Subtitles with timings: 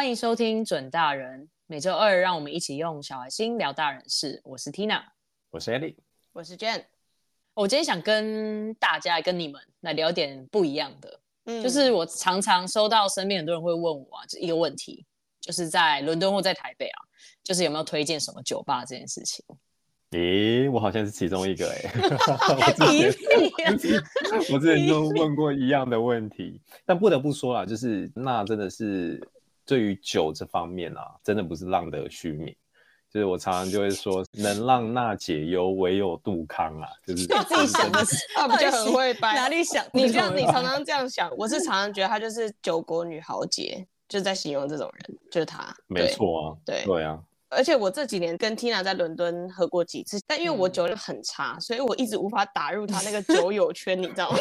[0.00, 4.40] 欢迎收听准大人，每周二让我们一起用小孩心聊大人事。
[4.44, 5.02] 我是 Tina，
[5.50, 5.94] 我是 Eddie，
[6.32, 6.84] 我是 Jane。
[7.52, 15.04] 我今天想跟大家、跟你们来聊点不一样的，嗯，就是我常常收到身边很多人会问我啊，一个问题，
[15.38, 16.98] 就是在伦敦或在台北啊，
[17.44, 19.44] 就是有没有推荐什么酒吧这件事情。
[20.12, 21.90] 咦，我好像是其中一个哎、欸，
[24.50, 29.20] 我之前都 问过一样的问题，但不得不说啦，就是那真的是
[29.70, 32.52] 对于酒这方面啊，真的不是浪得虚名。
[33.08, 36.88] 就是我常常就会说，能让娜解忧，唯有杜康啊。
[37.06, 39.32] 就是自己想的， 他不就很会掰？
[39.38, 39.84] 哪里想？
[39.92, 45.72] 你这样，你常常这样想，我是常常觉得她就是酒国女豪杰，就是在形容这种人，就是她。
[45.86, 47.16] 没错啊，对对啊。
[47.48, 54.38] 而且我这几年跟 Tina 在伦敦喝过几次，但因为我酒量很差，嗯，所以我一直无法打入她那个酒友圈，你知道吗？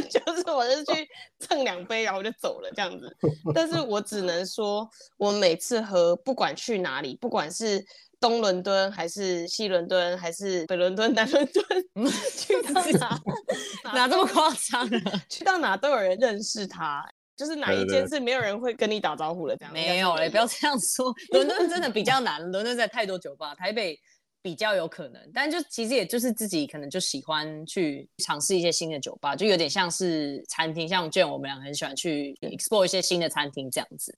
[0.10, 1.08] 就是我是去
[1.38, 3.14] 蹭两杯，然后我就走了这样子。
[3.54, 7.84] 但是我只能说，我每次喝，不管去哪里，不管是
[8.20, 11.64] 东伦敦还是西伦敦，还是北伦敦、南伦敦，
[12.36, 13.20] 去到哪
[13.94, 14.88] 哪这么夸张？
[15.28, 17.04] 去到哪都有人认识他。
[17.36, 19.72] 就是哪一间是没有人会跟你打招呼的这样？
[19.74, 21.12] 没有嘞，不要这样说。
[21.30, 23.98] 伦敦真的比较难，伦敦在太多酒吧，台北
[24.44, 25.30] 比较有可能。
[25.32, 34.14] 但就其实也就是自己可能就喜欢去尝试一些新的酒吧，就有点像是餐厅，像我们俩很喜欢去 explore 一些新的餐厅这样子。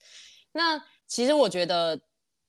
[0.50, 1.97] 那其实我觉得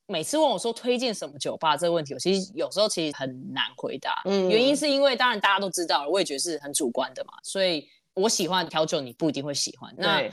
[0.07, 4.23] 每次问我说推荐什么酒吧这个问题，我其实有时候其实很难回答。
[4.25, 7.33] 嗯，原因是因为当然大家都知道了，我也觉得是很主观的嘛。
[7.43, 9.93] 所以我喜欢调酒，你不一定会喜欢。
[9.95, 10.27] 那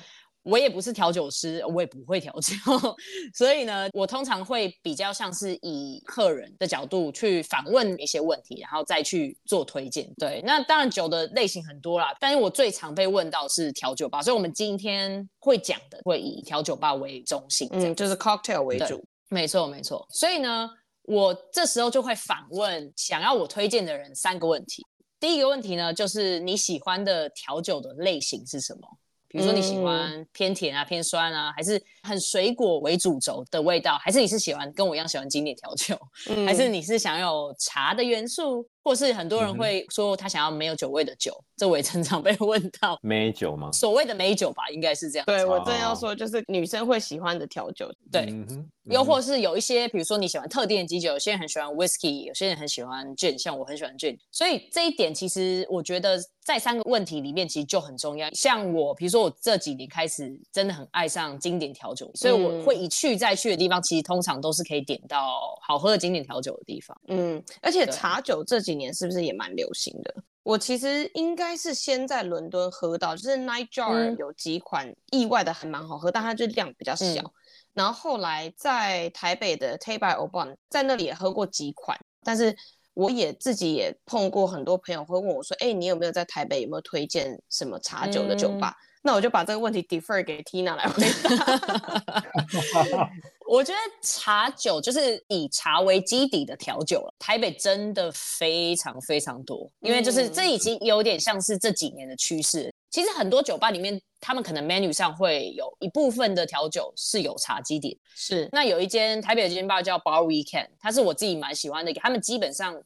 [0.44, 2.54] 我也不是调酒师，我也不会调酒，
[3.34, 10.08] 所以呢，我通常会比较像是以客人的角度去反问一些问题，然后再去做推荐。
[10.18, 19.02] 对，那当然酒的类型很多啦，但是我最常被问到是调酒吧，所以我们今天会讲的会以调酒吧为中心，嗯，就是 cocktail 为主。
[19.30, 20.06] 没错，没错。
[20.10, 20.68] 所以呢，
[21.04, 24.86] 我这时候就会反问想要我推荐的人三个问题。
[25.18, 28.86] 第一个问题呢，就是你喜欢的调酒的类型是什么？
[29.34, 35.98] 比如说你喜欢偏甜啊、偏酸啊，还是很水果为主轴的味道，还是你是喜欢跟我一样喜欢经典调酒，
[36.30, 38.64] 嗯，还是你是想要有茶的元素？
[38.84, 42.98] 或是很多人会说他想要没有酒味的酒，嗯、这我也常常被 问到。
[43.02, 43.70] 美酒吗？
[43.72, 45.24] 所谓的美酒吧，应该是这样。
[45.26, 47.90] 对，我正要说，就是女生会喜欢的调酒。
[48.12, 54.16] 对、嗯嗯，又或是有一些，比如说你喜欢特定的基酒，有些人很喜欢 whisky，有些人很喜欢 gin，像我很喜欢 gin。
[54.30, 58.28] 所以这一点其实我觉得在三个问题里面其实就很重要。
[58.32, 66.94] 像我，比如说我这几年开始真的很爱上经典调酒，所以我会一去再去的地方，其实通常都是可以点到好喝的经典调酒的地方。
[67.08, 70.14] 嗯，而且茶酒这几年是不是也蛮流行的？
[70.42, 77.30] 我其实应该是先在伦敦喝到，就是 Nightjar 有几款意外的还蛮好喝，嗯，但它就量比较小，嗯。
[77.72, 82.54] 然后后来在台北的 Tea by Au Bonne 在那里也喝过几款，但是
[82.92, 93.10] 我也自己也碰过很多朋友会问我说：“哎，你有没有在台北有没有推荐什么茶酒的酒吧？”嗯那我就把这个问题 defer 给 Tina 来回答。
[93.46, 102.72] 我觉得茶酒就是以茶为基底的调酒了，台北真的非常非常多，因为就是这已经有点像是这几年的趋势。
[102.90, 108.00] 其实很多酒吧里面，他们可能 menu 上会有一部分的调酒是有茶基底。
[108.14, 112.82] 是，那有一间台北有一间吧叫 Bar Weekend，它是我自己蛮喜欢的，他们基本上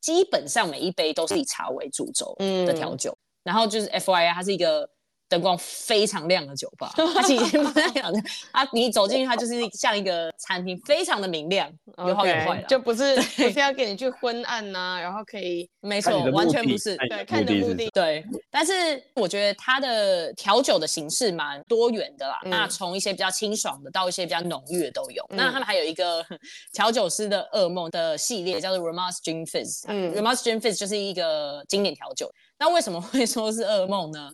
[0.00, 2.34] 基本上每一杯都是以茶为主轴
[2.66, 4.90] 的调酒，嗯，然后就是 FYI 它是一个。
[5.30, 8.20] 灯光非常亮的酒吧， 它其实不太亮的。
[8.50, 18.24] 啊，你走进去，它就是像一个餐厅，非常的明亮有好有坏，就不是不是要给你去昏暗呐、啊，然后可以，没错，完全不是，对，看的目的，对。
[18.50, 18.72] 但是
[19.14, 25.24] 我觉得它的调酒的形式蛮多元的啦，嗯、那从一些比较清爽的到一些比较浓郁的都有。
[25.30, 26.26] 嗯、那他们还有一个
[26.74, 29.84] 调酒师的噩梦的系列，叫做 Ramos Gin Fizz。
[29.86, 32.28] 嗯，Ramos Gin Fizz 就是一个经典调酒。
[32.58, 34.30] 那为什么会说是噩梦呢？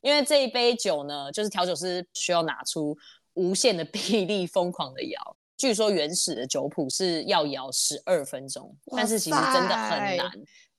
[0.00, 2.96] 因为这一杯酒呢，就是调酒师需要拿出
[3.34, 5.36] 无限的 臂力，疯狂的摇。
[5.56, 10.30] 据说原始的酒谱是要摇十二分钟，但是其实真的很难。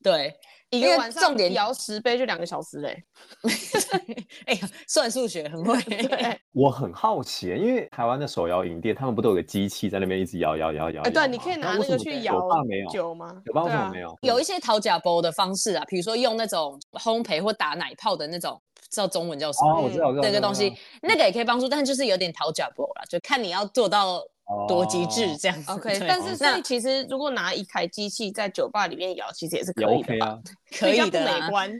[0.02, 0.34] 对，
[0.70, 3.04] 一个晚上摇十杯就两个小时嘞。
[4.46, 5.78] 哎呀，算数学很会。
[6.52, 11.02] 我很好奇，因为台湾的手摇饮店，他们不都有个机器在那边一直摇摇摇摇？
[11.02, 12.32] 哎，对，你可以拿那个去摇。
[12.32, 13.40] 酒吧没有酒吗？
[13.46, 14.18] 酒吧为什么没有？
[14.22, 18.60] 有一些讨假包的方式啊，比如说用那种烘焙或打奶泡的那种。
[18.92, 19.72] 知道中文叫什么？
[19.74, 24.22] 哦，我知道，这个东西，那个也可以帮助，但就是有点讨假包啦，就看你要做到
[24.68, 25.56] 多极致这样。
[25.64, 25.72] 子。
[25.72, 30.38] OK，但是那其实如果拿一台机器在酒吧里面摇，其实也是可以的啊，
[30.78, 31.72] 可以的，美观。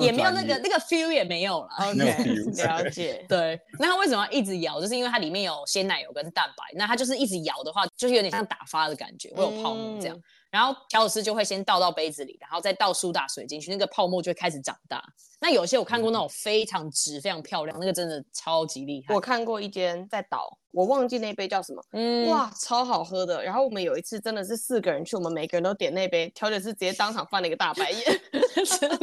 [0.00, 1.68] 也没有那个那个 feel 也没有了。
[1.78, 2.24] OK，
[2.64, 3.22] 了解。
[3.28, 4.80] 对，那它为什么要一直摇？
[4.80, 10.18] 就是因为它里面有鲜奶油跟蛋白，那它就是一直摇的话，就是有点像打发的感觉，会有泡沫这样。
[10.50, 15.02] 然后调酒师就会先倒到杯子里，然后再倒苏打水进去，那个泡沫就会开始长大。
[15.40, 19.14] 那有些我看过那种非常直、非常漂亮，那个真的超级厉害。
[19.14, 23.42] 我看过一间在倒，我忘记那杯叫什么，嗯，哇，超好喝的。
[23.44, 28.20] 然后我们有一次真的是四个人去，我们每个人都点那杯，调酒师直接当场翻了一个大白眼。
[28.80, 28.98] 真的，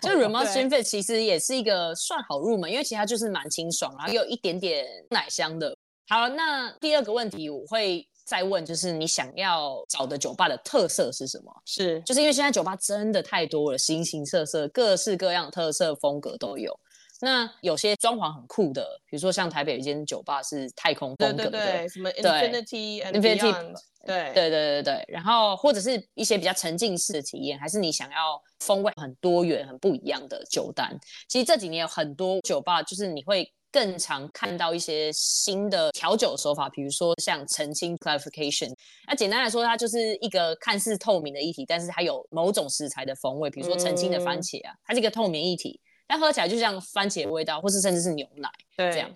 [0.00, 5.76] 就 Ramos Gin 其实也是一个算好入门，因为其实它就是蛮清爽，然后又有一点点奶香的。
[6.08, 8.08] 好，那第二个问题我会。
[8.24, 11.52] 再问，就是你想要找的酒吧的特色是什么？
[11.64, 16.78] 是，就是因为现在酒吧真的太多了，形形色色、各式各样的特色风格都有。
[17.20, 23.74] 那有些装潢很酷的，比如说像台北有一间酒吧是太空风格的，对对对，什么 Infinity and Beyond，
[24.04, 25.04] 对对对对对。
[25.06, 30.98] 然后或者是一些比较沉浸式的体验，还是你想要风味很多元、很不一样的酒单。
[31.28, 33.52] 其实这几年有很多酒吧，就是你会。
[33.72, 38.70] 更常看到一些新的调酒手法，比如说像澄清 （clarification）。
[39.08, 49.10] 那简单来说，它就是一个看似透明的液体，但是它有某种食材的风味，比如说澄清的番茄啊，它是一个透明液体，但喝起来就像番茄味道，或是甚至是牛奶对这样。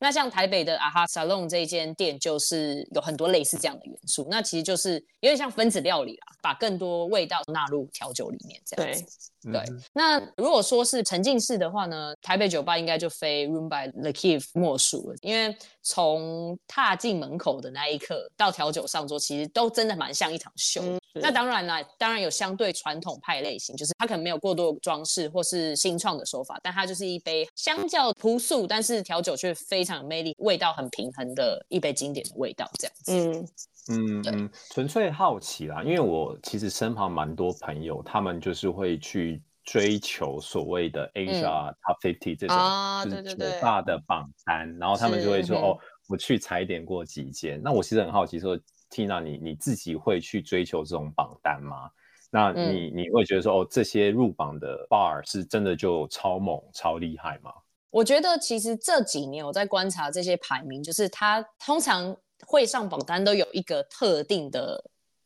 [0.00, 4.26] 那像台北的 AHA Salon 这一间店，就是有很多类似这样的元素。
[4.30, 9.04] 那其实就是有点像分子料理啦，把更多味道纳入调酒里面这样子。
[9.42, 9.62] 对，对。
[9.92, 20.82] 那如果说是沉浸式的话呢，台北酒吧应该就非 Room by the Key 莫属了，因为从踏进门口的那一刻到调酒上桌，其实都真的蛮像一场秀。
[20.82, 33.12] 嗯那当然啦，当然有相对传统派类型，就是它可能没有过多的装饰或是新创的手法，但它就是一杯相较朴素，但是调酒却非常有魅力、味道很平衡的一杯经典的味道，这样子。
[33.12, 33.48] 嗯
[33.88, 42.56] 嗯嗯，纯粹好奇啦，因为我其实身旁蛮多朋友，他们就是会去追求所谓的 Asia Top Fifty 这种
[43.04, 45.78] 就是酒吧的榜单，然后他们就会说哦，
[46.08, 47.60] 我去踩点过几间。
[47.62, 48.58] 那我其实很好奇说。
[48.92, 51.88] Tina，你你自己会去追求这种榜单吗？
[52.28, 57.52] 那你、嗯、你会觉得说，哦，这些入榜的 bar 是真的就超猛、超厉害吗？
[57.90, 62.16] 我觉得其实这几年我在观察这些排名，就是它通常
[62.46, 64.82] 会上榜单都有一个特定的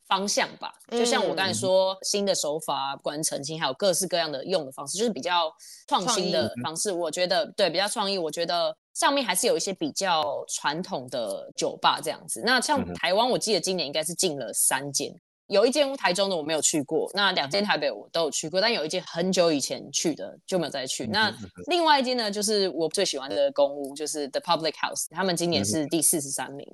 [0.07, 0.73] 方向吧。
[0.91, 5.53] 就像我刚才说，嗯、新的手法、观澄清，还有各式各样的用的方式，就是比较
[5.87, 6.91] 创新的方式。
[6.91, 8.19] 我觉得对，比较创意。
[8.19, 8.77] 我觉得。
[8.95, 12.41] 上面还是有一些比较传统的酒吧这样子。
[12.47, 15.21] 那像台湾，我记得今年应该是进了三间，嗯、
[15.55, 21.05] 有一间台中的我没有去过，那两间台北我都有去过，但有一间很久以前去的就没有再去。
[21.05, 21.37] 嗯、那
[21.69, 26.67] 另外一间呢，就是我最喜欢的公屋，就是 The Public House，他们今年是第四十三名。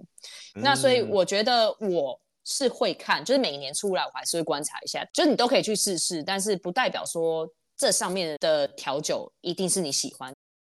[0.55, 7.47] 嗯、那所以我觉得我是会看，就是每一年出来我还是会观察一下，就是你都可以去试试，但是不代表说
[7.77, 10.33] 这上面的调酒一定是你喜欢。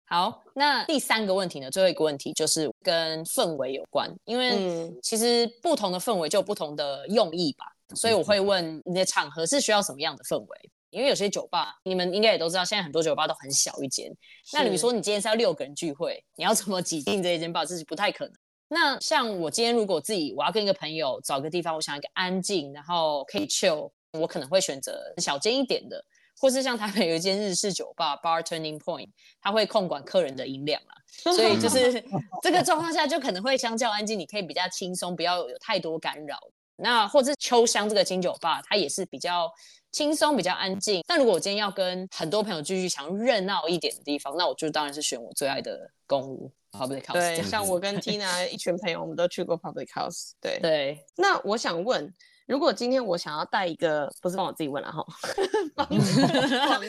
[0.06, 1.70] 好，那第三个问题呢？
[1.70, 7.73] 最后一个问题就是跟氛围有关，因为其实不同的氛围就有不同的用意吧。
[7.88, 10.70] 嗯、所以我会问你的场合是需要什么样的氛围？
[10.90, 14.08] 因为有些酒吧，你们应该也都知道，现在很多酒吧都很小一间。
[14.44, 17.64] 是那你说你今天是要六个人聚会，你要怎么挤进这一间吧？
[17.64, 18.34] 这是不太可能。
[18.68, 26.04] 那像我今天如果自己我要跟一个朋友找个地方，我想一个安静，然后可以 chill，我可能会选择小间一点的。
[26.40, 29.08] 或是像台北有一间日式酒吧 Bar Turning Point，
[29.40, 32.04] 它会控管客人的音量啦，所以就是
[32.42, 36.36] 这个状况下就可能会相较安静，你可以比较轻松，不要有太多干扰。
[36.76, 39.50] 那或者是秋香这个金酒吧，它也是比较
[39.92, 41.02] 轻松、比较安静。
[41.06, 47.12] 但如果我今天要跟很多朋友聚聚，想热闹一点的地方，那我就当然是选我最爱的公屋 Public House。
[47.12, 50.32] 对，像我跟 Tina 一群朋友，我们都去过 Public House。
[50.40, 51.04] 对对。
[51.16, 52.12] 那我想问。
[52.46, 55.02] 如果今天我想要带一个，不是帮我自己问了哈，
[55.74, 55.88] 广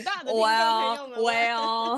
[0.04, 1.98] 大的听众朋友们，喂哦，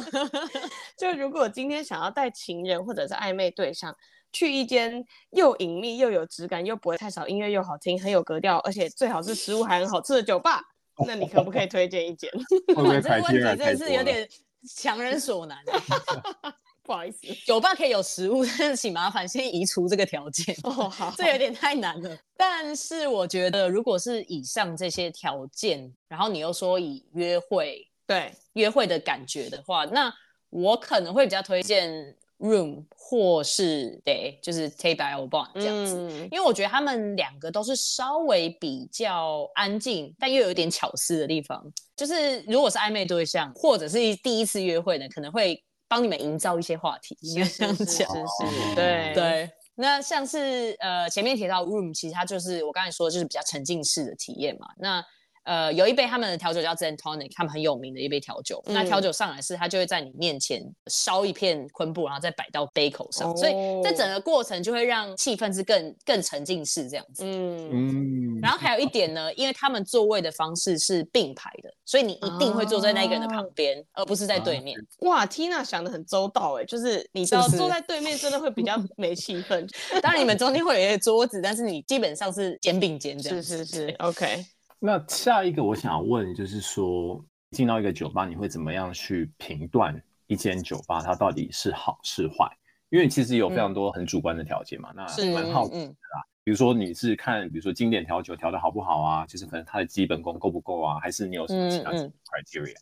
[0.97, 3.95] 就如果今天想要带情人或者是暧昧对象
[4.33, 10.61] 去一间又隐秘又有质感又不会太少音乐又好听很有格调，而且最好是食物还很好吃的酒吧，
[11.05, 12.29] 那你可不可以推荐一间？
[12.67, 14.27] 这个问题真的是有点
[14.75, 15.57] 强人所难。
[16.83, 20.87] 不好意思，酒吧可以有食物，但是请麻烦先移除这个条件哦。
[20.87, 22.17] 好，这有点太难了。
[22.37, 30.13] 但是我觉得，如果是以上这些条件，然后你又说以约会对约会的感觉的话，那
[30.49, 41.63] 我可能会比较推荐 Room 或是 Day，就是 Take by Au Bon 这样子，嗯、因为我觉得他们两个都是稍微比较安静，但又有一点巧思的地方。
[41.95, 45.63] 就是如果是暧昧对象，或者是第一次约会呢，可能会。
[45.89, 48.09] 帮你们营造一些话题，应该这样讲，
[48.75, 49.49] 对对。
[49.75, 54.67] 那像是呃前面提到 room，其实它就是我刚才说的就是比较沉浸式的体验嘛。
[54.79, 55.01] 那
[55.47, 58.61] 呃，有一杯他们的调酒叫 Zen Tonic，他们很有名的一杯调酒。
[58.65, 67.23] 嗯、那调酒上来是，他就会在你面前烧一片昆布，然后再摆到杯口上，哦、所以这整个过程就会让气氛是更更沉浸式这样子。
[67.23, 68.39] 嗯嗯。
[68.41, 74.77] 然后还有一点呢，因为他们座位的方式是并排的，所以你一定会坐在那个人的旁边，啊、而不是在对面。
[74.99, 79.65] 哇，Tina 想的很周到哎，就是你知道坐在对面真的会比较 没气氛。
[80.01, 83.41] 当然你们中间会有一个桌子，但是你基本上是肩并肩这样。
[83.41, 84.45] 是是是，OK。
[84.79, 92.47] 那下一个我想问，就是说进到一个酒吧，你会怎么样去评断一间酒吧它到底是好是坏？
[92.89, 94.91] 因为其实有非常多很主观的条件嘛。
[94.91, 99.25] 嗯、那蛮好奇的啦，比如说你是看，比如说经典调酒调的好不好啊？
[99.25, 100.99] 就是可能它的基本功够不够啊？
[100.99, 102.77] 还是你有什么其他 criteria？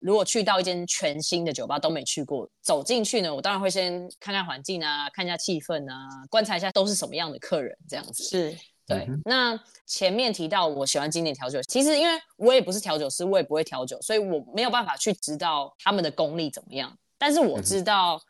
[0.00, 8.24] 如果去到一间全新的酒吧都没去过，走进去呢，我当然会先看看环境啊，看一下气氛啊，观察一下都是什么样的客人这样子。
[8.24, 8.56] 是。
[8.86, 16.94] 对，那前面提到我喜欢经典调酒，其实因为我也不是调酒师，我也不会调酒，所以我没有办法去知道他们的功力怎么样。
[17.16, 18.20] 但是我知道，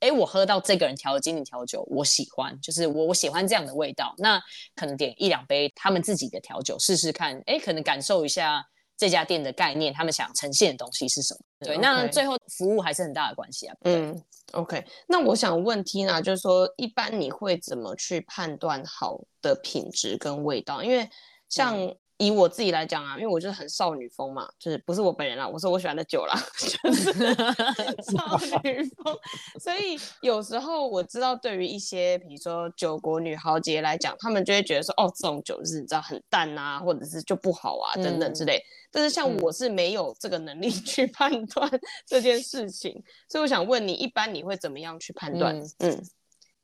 [0.00, 4.14] 哎、嗯，我喝到这个人调的经典调酒，我喜欢，就是我我喜欢这样的味道。
[4.18, 4.40] 那
[4.74, 8.66] 可能点一两杯他们自己的调酒试试看，哎，可能感受一下。
[8.98, 11.40] 这家店的概念，他们想呈现的东西是什么？
[11.60, 13.76] 对.那最后服务还是很大的关系啊。
[13.84, 14.84] 嗯，OK。
[15.06, 20.82] 那我想问 Tina，就是说，一般你会怎么去判断好的品质跟味道？
[20.82, 21.08] 因为
[21.48, 21.96] 像、嗯。
[22.18, 27.12] 以我自己来讲啊，因为我就是很少女风嘛，就是不是我本人啦，我说我喜欢的酒啦， 就是
[28.12, 29.16] 少 女风。
[29.60, 38.58] 所以有时候我知道，对于一些比如说酒国女豪杰来讲，他们就会觉得说，哦，这种酒是你知道很淡啊，或者是就不好啊，等等之类。
[38.58, 41.70] 嗯、但是像我是没有这个能力去判断
[42.06, 45.56] 这件事情，嗯、所以我想问你，一般你会怎么样去判断？
[45.78, 45.90] 嗯。
[45.90, 46.04] 嗯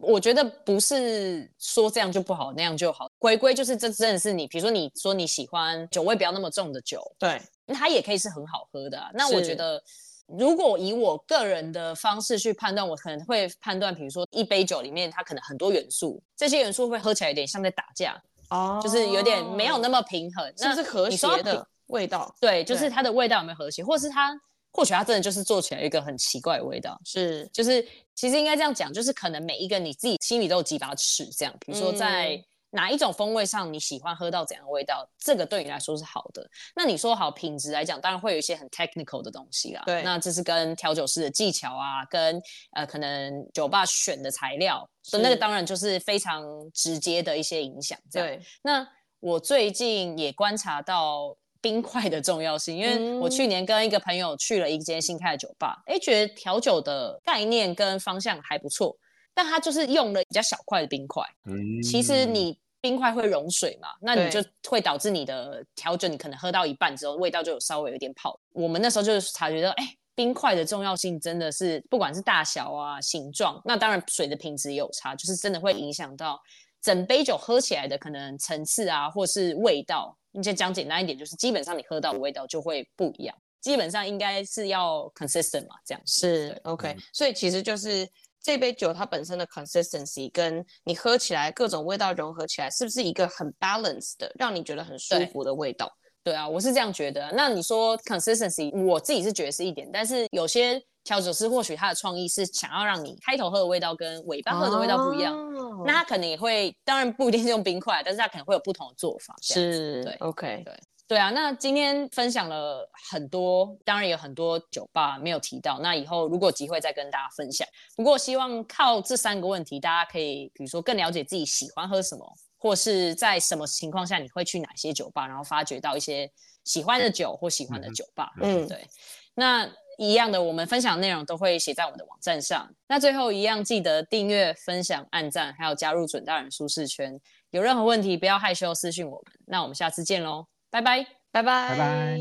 [0.04, 3.11] 我觉得不是说这样就不好，那样就好。
[3.18, 9.11] 回归就是这真的是你，比如说你说你喜欢酒味不要那么重的酒，对，它也可以是很好喝的啊。
[9.14, 9.82] 那我觉得，
[10.26, 22.34] 如果以我个人的方式去判断，我可能会判断，比如说一杯酒里面它可能很多元素，这些元素会喝起来有点像在打架，哦，就是有点没有那么平衡，是不是和谐的味道？
[22.40, 24.40] 对，就是它的味道有没有和谐，或是它。
[24.76, 27.81] 或许它真的就是做起来一个很奇怪的味道，是，就是
[28.16, 36.45] 其实应该这样讲，就是可能每一个你自己心里都有几把尺，这样，比如说在哪一种风味上你喜欢喝到怎样的味道，嗯、这个对你来说是好的。
[36.75, 47.97] 那你说好品质来讲，当然会有一些很 technical 的东西啦，对，那这是跟调酒师的技巧啊，跟呃可能酒吧选的材料，所以那个当然就是非常直接的一些影响。
[48.11, 48.85] 对，那
[49.21, 51.37] 我最近也观察到。
[51.64, 58.94] 冰块的重要性，因为我去年跟一个朋友去了一间新开的酒吧，哎、嗯，觉得调酒的概念跟方向还不错，
[59.33, 61.25] 但他就是用了比较小块的冰块。
[61.47, 68.38] 嗯，其实你冰块会融水嘛，那你就会导致你的调酒，你可能喝到一半之后，味道就有稍微有点跑。
[68.52, 76.38] 我们那时候就是察觉到，哎，冰块的重要性真的是不管是大小啊、形状，那当然水的品质也有差，就是真的会影响到
[76.84, 80.14] 整杯酒喝起来的可能层次啊，或是味道。
[80.32, 87.02] 你先讲简单一点，就是基本上你喝到的味道就会不一样，基本上应该是要 consistent 嘛，这样是 OK、嗯。
[87.14, 88.06] 所以其实就是
[88.42, 95.90] 这杯酒它本身的 consistency 跟你喝起来各种味道融合起来，是不是一个很 balanced 的，让你觉得很舒服的味道？
[96.22, 97.32] 对，对啊，我是这样觉得。
[97.32, 105.37] 那你说 consistency，我自己是觉得是一点，但是有些调酒师或许他的创意是想要让你开头喝的味道跟尾巴喝的味道不一样。
[105.37, 109.34] 哦那他可能也会，当然不一定是用冰块，但是他可能会有不同的做法。
[109.42, 111.30] 是，对，OK，对，对啊。
[111.30, 115.80] 那今天分享了很多，当然有很多酒吧没有提到。
[115.80, 117.66] 那以后如果有机会再跟大家分享。
[117.96, 122.25] 不过希望靠这三个问题，大家可以比如说更了解自己喜欢喝什么，
[122.56, 126.30] 或是在什么情况下你会去哪些酒吧，然后发掘到一些
[126.62, 128.30] 喜欢的酒或喜欢的酒吧。
[128.40, 128.87] 嗯，对。
[129.34, 129.70] 那。
[129.98, 132.68] 一样的，我们分享的内容都会写在我们的网站上。
[132.88, 137.20] 那最后一样，记得订阅、分享、按赞，还有加入准大人舒适圈。
[137.50, 139.24] 有任何问题，不要害羞私讯我们。
[139.46, 142.20] 那我们下次见喽，拜拜，拜拜，拜拜。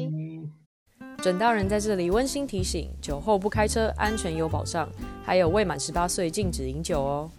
[1.21, 4.89] 准大人在这里温馨提醒：酒后不开车，安全有保障。
[5.25, 7.31] 还有未满十八岁禁止饮酒哦。